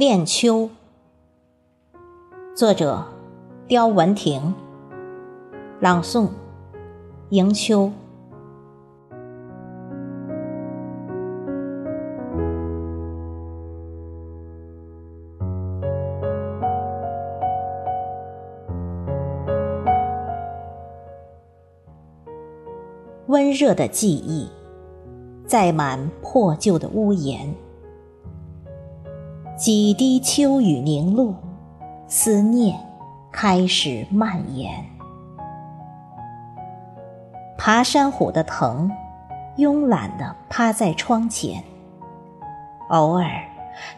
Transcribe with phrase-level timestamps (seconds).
[0.00, 0.70] 恋秋，
[2.54, 3.04] 作者：
[3.68, 4.54] 刁文婷，
[5.78, 6.28] 朗诵：
[7.28, 7.92] 迎秋。
[23.26, 24.48] 温热的记忆，
[25.46, 27.54] 载满破旧的屋檐。
[29.60, 31.34] 几滴秋雨凝露，
[32.08, 32.80] 思念
[33.30, 34.72] 开始蔓延。
[37.58, 38.90] 爬山虎的藤，
[39.58, 41.62] 慵懒地趴在窗前，
[42.88, 43.28] 偶尔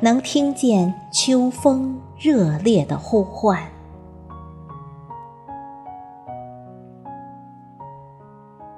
[0.00, 3.62] 能听见秋风热烈的呼唤。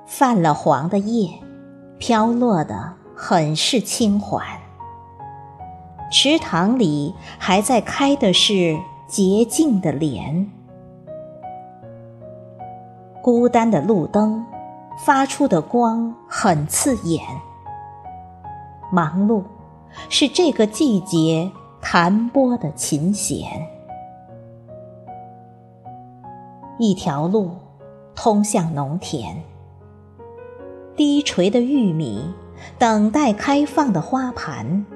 [0.05, 1.31] 泛了黄的叶，
[1.99, 4.45] 飘落的很是轻缓。
[6.17, 10.49] 池塘里还在开的是洁净的莲，
[13.21, 14.47] 孤单的路灯
[15.05, 17.21] 发出的光很刺眼。
[18.93, 19.43] 忙碌
[20.09, 21.51] 是这个季节
[21.83, 23.67] 弹拨的琴弦。
[26.79, 27.51] 一条路
[28.15, 29.43] 通向农田，
[30.95, 32.33] 低垂的玉米
[32.79, 34.87] 等待开放的花盘。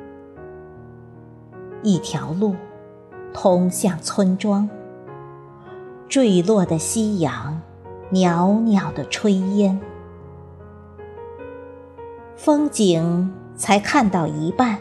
[1.82, 2.56] 一条路
[3.32, 4.68] 通向村庄，
[6.08, 7.60] 坠落的夕阳
[8.10, 9.78] 袅袅的炊烟，
[12.36, 14.78] 风景才看到一半，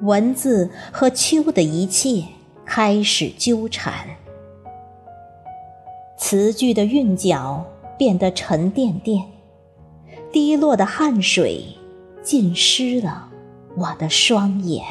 [0.00, 2.24] 文字和秋的一切
[2.64, 3.92] 开始纠缠，
[6.16, 7.64] 词句的韵脚
[7.96, 9.24] 变得沉甸甸，
[10.32, 11.64] 滴落的汗水
[12.22, 13.28] 浸湿了
[13.76, 14.84] 我的双眼。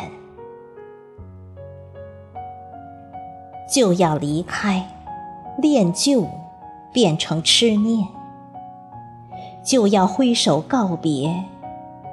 [3.70, 4.88] 就要离开，
[5.58, 6.28] 恋旧
[6.94, 8.08] 变成痴念；
[9.64, 11.44] 就要挥手告别，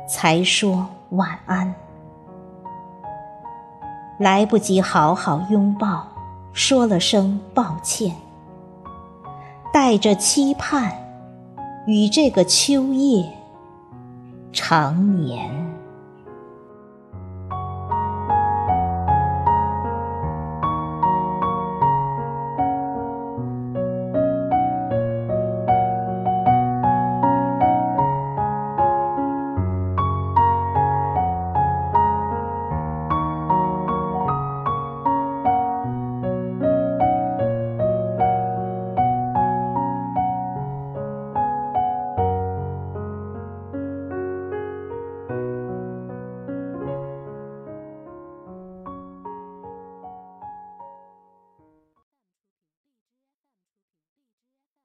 [0.09, 1.75] 才说晚安。
[4.19, 6.07] 来不及好好拥抱，
[6.53, 8.15] 说了声抱歉，
[9.73, 10.93] 带着期盼，
[11.87, 13.29] 与这个秋夜
[14.53, 15.74] 长眠。